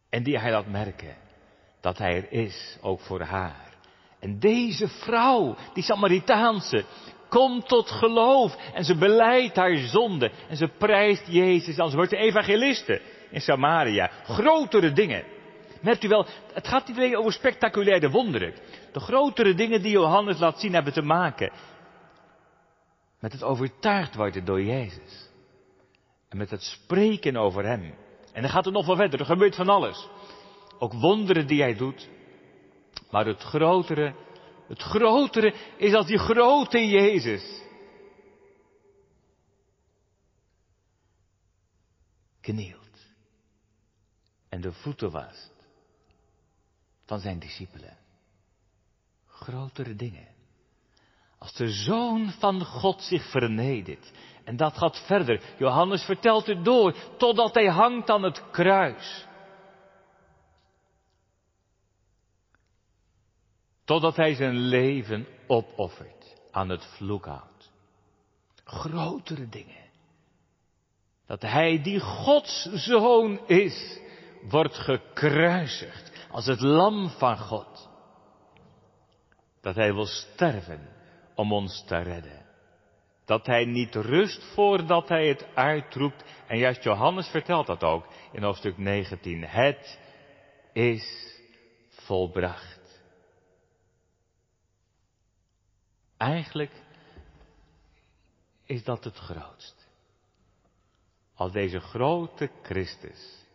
[0.10, 1.18] En die hij laat merken
[1.82, 3.74] dat hij er is, ook voor haar.
[4.20, 6.86] En deze vrouw, die Samaritaanse,
[7.30, 12.18] komt tot geloof en ze beleidt haar zonde en ze prijst Jezus, als wordt de
[12.18, 14.12] evangeliste in Samaria.
[14.24, 15.24] Grotere dingen.
[15.82, 18.54] Merkt u wel, het gaat niet alleen over spectaculaire wonderen.
[18.92, 21.52] De grotere dingen die Johannes laat zien hebben te maken
[23.20, 25.30] met het overtuigd worden door Jezus.
[26.30, 27.94] En met het spreken over Hem.
[28.34, 30.08] En dan gaat het nog wel verder, er gebeurt van alles.
[30.80, 32.10] Ook wonderen die Hij doet.
[33.12, 34.14] Maar het grotere,
[34.68, 37.62] het grotere is als die grote Jezus.
[42.42, 43.06] Knielt.
[44.50, 45.54] En de voeten wast
[47.06, 47.98] van zijn discipelen.
[49.28, 50.28] Grotere dingen.
[51.38, 54.12] Als de zoon van God zich vernedert.
[54.44, 55.42] En dat gaat verder.
[55.58, 59.26] Johannes vertelt het door totdat hij hangt aan het kruis.
[63.88, 67.72] Totdat hij zijn leven opoffert aan het vloekhout.
[68.64, 69.86] Grotere dingen.
[71.26, 74.00] Dat hij die Gods zoon is,
[74.50, 77.90] wordt gekruisigd als het lam van God.
[79.62, 80.90] Dat hij wil sterven
[81.36, 82.46] om ons te redden.
[83.26, 86.24] Dat hij niet rust voordat hij het uitroept.
[86.48, 89.44] En juist Johannes vertelt dat ook in hoofdstuk 19.
[89.44, 90.00] Het
[90.74, 91.36] is
[91.90, 92.77] volbracht.
[96.18, 96.72] Eigenlijk
[98.64, 99.88] is dat het grootst.
[101.34, 103.46] Als deze grote Christus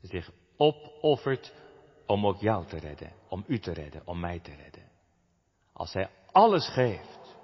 [0.00, 1.52] zich opoffert
[2.06, 4.88] om ook jou te redden, om u te redden, om mij te redden.
[5.72, 7.36] Als hij alles geeft,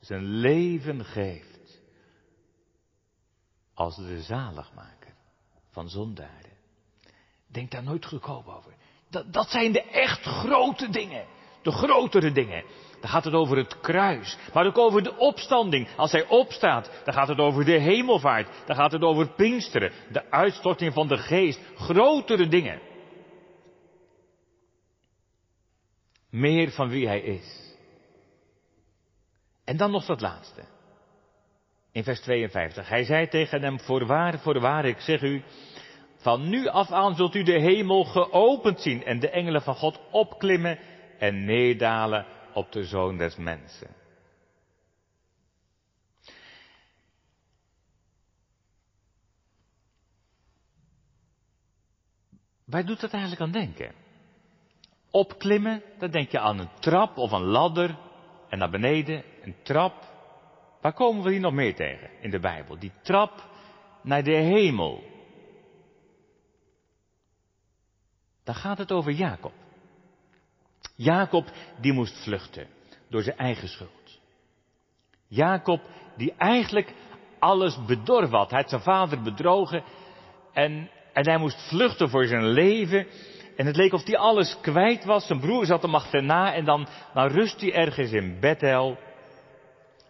[0.00, 1.80] zijn leven geeft,
[3.74, 5.14] als de zaligmaker
[5.70, 6.56] van zondaren.
[7.46, 8.74] Denk daar nooit goedkoop over.
[9.10, 11.26] Dat, dat zijn de echt grote dingen.
[11.62, 12.64] De grotere dingen.
[13.06, 15.88] Dan gaat het over het kruis, maar ook over de opstanding.
[15.96, 18.48] Als hij opstaat, dan gaat het over de hemelvaart.
[18.66, 21.60] Dan gaat het over Pinksteren, de uitstorting van de geest.
[21.76, 22.80] Grotere dingen.
[26.30, 27.76] Meer van wie hij is.
[29.64, 30.64] En dan nog dat laatste.
[31.92, 32.88] In vers 52.
[32.88, 35.42] Hij zei tegen hem, voorwaar, voorwaar, ik zeg u,
[36.16, 40.00] van nu af aan zult u de hemel geopend zien en de engelen van God
[40.10, 40.78] opklimmen
[41.18, 43.94] en neerdalen op de zoon des mensen.
[52.64, 53.94] Waar doet dat eigenlijk aan denken?
[55.10, 57.98] Opklimmen, dan denk je aan een trap of een ladder.
[58.48, 60.04] En naar beneden, een trap.
[60.80, 62.78] Waar komen we hier nog meer tegen in de Bijbel?
[62.78, 63.50] Die trap
[64.02, 65.04] naar de hemel.
[68.44, 69.65] Dan gaat het over Jacob.
[70.96, 71.44] Jacob
[71.80, 72.66] die moest vluchten
[73.08, 74.20] door zijn eigen schuld.
[75.28, 75.80] Jacob
[76.16, 76.94] die eigenlijk
[77.38, 78.50] alles bedorven had.
[78.50, 79.82] Hij had zijn vader bedrogen
[80.52, 83.06] en, en hij moest vluchten voor zijn leven.
[83.56, 85.26] En het leek of hij alles kwijt was.
[85.26, 88.98] Zijn broer zat hem achterna en dan, dan rust hij ergens in Bethel.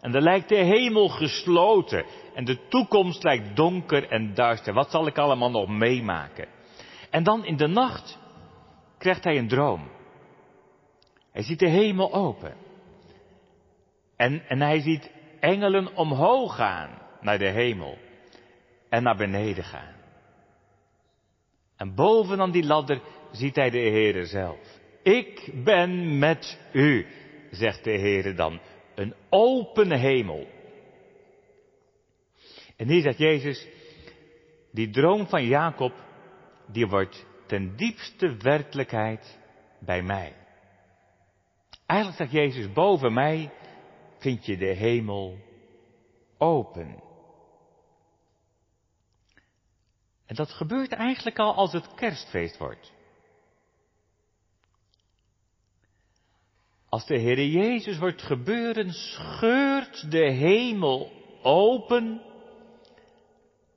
[0.01, 4.73] En dan lijkt de hemel gesloten en de toekomst lijkt donker en duister.
[4.73, 6.47] Wat zal ik allemaal nog meemaken?
[7.09, 8.17] En dan in de nacht
[8.97, 9.96] krijgt hij een droom.
[11.37, 12.55] Hij ziet de hemel open.
[14.15, 17.97] En, en hij ziet engelen omhoog gaan naar de hemel
[18.89, 19.95] en naar beneden gaan.
[21.75, 24.79] En bovenaan die ladder ziet hij de Heere zelf.
[25.03, 27.05] Ik ben met u,
[27.51, 28.59] zegt de Heere dan.
[28.95, 30.47] Een open hemel.
[32.75, 33.67] En hier zegt Jezus,
[34.71, 35.93] die droom van Jacob,
[36.71, 39.39] die wordt ten diepste werkelijkheid
[39.79, 40.33] bij mij.
[41.87, 43.51] Eigenlijk zegt Jezus, boven mij
[44.17, 45.37] vind je de hemel
[46.37, 47.03] open.
[50.25, 52.93] En dat gebeurt eigenlijk al als het kerstfeest wordt.
[56.89, 61.11] Als de Heer Jezus wordt gebeuren, scheurt de hemel
[61.41, 62.21] open.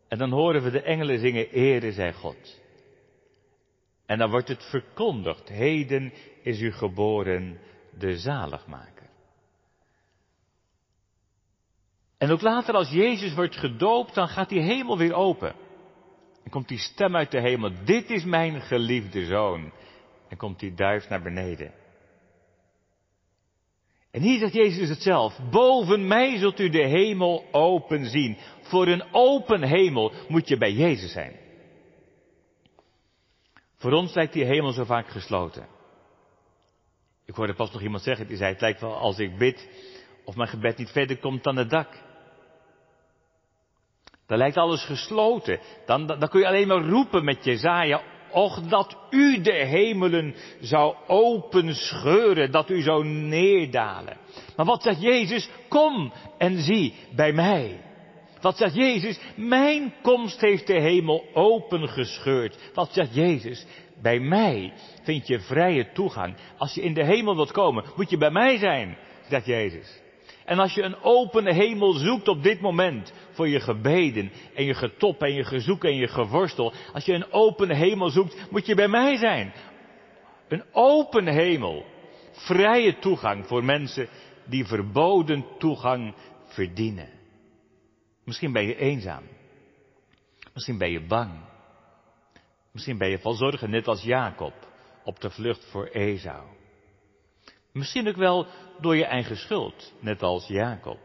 [0.09, 2.61] En dan horen we de engelen zingen, Ere zij God.
[4.07, 7.61] En dan wordt het verkondigd, heden is u geboren
[8.01, 9.09] de zaligmaker.
[12.19, 15.55] En ook later als Jezus wordt gedoopt, dan gaat die hemel weer open.
[16.45, 19.73] En komt die stem uit de hemel, dit is mijn geliefde zoon.
[20.29, 21.73] En komt die duif naar beneden.
[24.11, 25.39] En hier zegt Jezus het zelf.
[25.51, 28.37] Boven mij zult u de hemel open zien.
[28.61, 31.37] Voor een open hemel moet je bij Jezus zijn.
[33.77, 35.67] Voor ons lijkt die hemel zo vaak gesloten.
[37.31, 39.69] Ik hoorde pas nog iemand zeggen, die zei, het lijkt wel als ik bid,
[40.25, 41.89] of mijn gebed niet verder komt dan het dak.
[44.27, 45.61] Dan lijkt alles gesloten.
[45.87, 50.95] Dan, dan, kun je alleen maar roepen met Jezaja, Och, dat u de hemelen zou
[51.07, 54.17] openscheuren, dat u zou neerdalen.
[54.57, 55.51] Maar wat zegt Jezus?
[55.69, 57.81] Kom en zie bij mij.
[58.41, 59.21] Wat zegt Jezus?
[59.37, 62.59] Mijn komst heeft de hemel opengescheurd.
[62.75, 63.67] Wat zegt Jezus?
[64.03, 64.73] Bij mij
[65.03, 66.37] vind je vrije toegang.
[66.59, 68.97] Als je in de hemel wilt komen, moet je bij mij zijn,
[69.29, 70.01] zegt Jezus.
[70.45, 74.75] En als je een open hemel zoekt op dit moment voor je gebeden en je
[74.75, 78.75] getop en je gezoek en je geworstel, als je een open hemel zoekt, moet je
[78.75, 79.53] bij mij zijn.
[80.49, 81.85] Een open hemel,
[82.33, 84.09] vrije toegang voor mensen
[84.45, 87.09] die verboden toegang verdienen.
[88.25, 89.23] Misschien ben je eenzaam.
[90.55, 91.50] Misschien ben je bang.
[92.73, 94.55] Misschien ben je vol zorgen, net als Jacob,
[95.05, 96.43] op de vlucht voor Esau.
[97.73, 98.47] Misschien ook wel
[98.81, 100.99] door je eigen schuld, net als Jacob.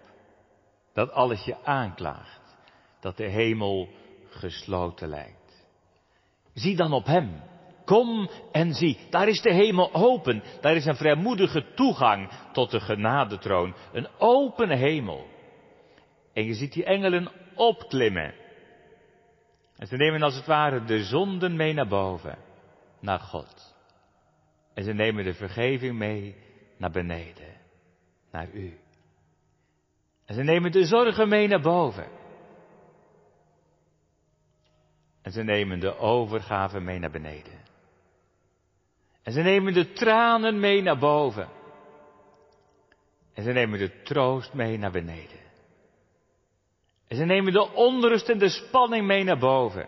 [0.93, 2.57] Dat alles je aanklaagt,
[2.99, 3.89] dat de hemel
[4.29, 5.65] gesloten lijkt.
[6.53, 7.41] Zie dan op hem.
[7.85, 10.43] Kom en zie, daar is de hemel open.
[10.61, 13.75] Daar is een vrijmoedige toegang tot de genadetroon.
[13.91, 15.27] Een open hemel.
[16.33, 18.33] En je ziet die engelen opklimmen.
[19.77, 22.37] En ze nemen als het ware de zonden mee naar boven,
[22.99, 23.75] naar God.
[24.73, 26.35] En ze nemen de vergeving mee
[26.77, 27.57] naar beneden,
[28.31, 28.79] naar u.
[30.25, 32.07] En ze nemen de zorgen mee naar boven.
[35.21, 37.63] En ze nemen de overgave mee naar beneden.
[39.23, 41.49] En ze nemen de tranen mee naar boven.
[43.33, 45.44] En ze nemen de troost mee naar beneden.
[47.07, 49.87] En ze nemen de onrust en de spanning mee naar boven.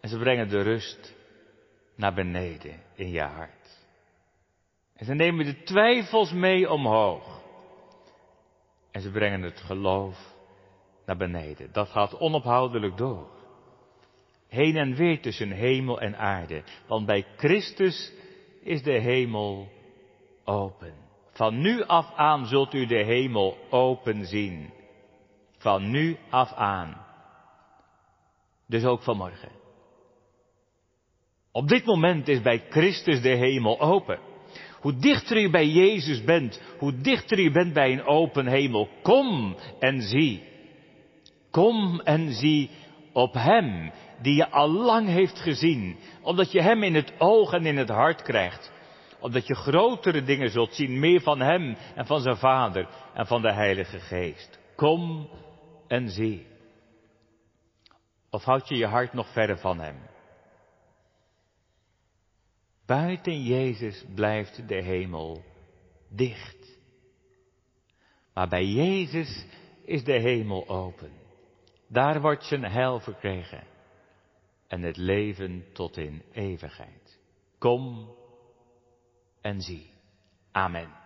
[0.00, 1.14] En ze brengen de rust
[1.96, 3.80] naar beneden in je hart.
[4.96, 7.40] En ze nemen de twijfels mee omhoog.
[8.90, 10.34] En ze brengen het geloof
[11.06, 11.72] naar beneden.
[11.72, 13.30] Dat gaat onophoudelijk door.
[14.48, 16.62] Heen en weer tussen hemel en aarde.
[16.86, 18.12] Want bij Christus
[18.60, 19.68] is de hemel
[20.44, 20.94] open.
[21.32, 24.70] Van nu af aan zult u de hemel open zien.
[25.62, 26.96] Van nu af aan.
[28.66, 29.50] Dus ook vanmorgen.
[31.52, 34.18] Op dit moment is bij Christus de hemel open.
[34.80, 38.88] Hoe dichter je bij Jezus bent, hoe dichter je bent bij een open hemel.
[39.02, 40.42] Kom en zie.
[41.50, 42.70] Kom en zie
[43.12, 43.92] op Hem
[44.22, 47.88] die je al lang heeft gezien, omdat je Hem in het oog en in het
[47.88, 48.72] hart krijgt.
[49.20, 53.42] Omdat je grotere dingen zult zien, meer van Hem en van zijn Vader en van
[53.42, 54.58] de Heilige Geest.
[54.76, 55.28] Kom
[55.92, 56.46] en zie.
[58.30, 59.96] Of houd je je hart nog verder van Hem?
[62.86, 65.44] Buiten Jezus blijft de hemel
[66.08, 66.78] dicht.
[68.34, 69.46] Maar bij Jezus
[69.84, 71.12] is de hemel open.
[71.88, 73.66] Daar wordt zijn heil verkregen.
[74.66, 77.18] En het leven tot in eeuwigheid.
[77.58, 78.14] Kom
[79.40, 79.90] en zie.
[80.52, 81.01] Amen.